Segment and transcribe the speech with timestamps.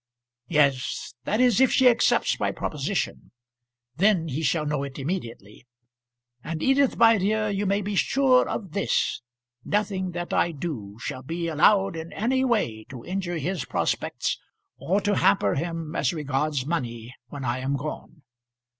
[0.47, 3.29] "Yes; that is if she accepts my proposition.
[3.97, 5.67] Then he shall know it immediately.
[6.43, 9.21] And, Edith, my dear, you may be sure of this;
[9.63, 14.39] nothing that I do shall be allowed in any way to injure his prospects
[14.75, 18.23] or to hamper him as regards money when I am gone.